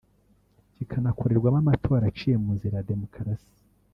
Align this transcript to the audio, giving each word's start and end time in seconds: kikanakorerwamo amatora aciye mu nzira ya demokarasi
kikanakorerwamo 0.75 1.57
amatora 1.63 2.03
aciye 2.11 2.35
mu 2.43 2.49
nzira 2.55 2.75
ya 2.77 2.87
demokarasi 2.91 3.51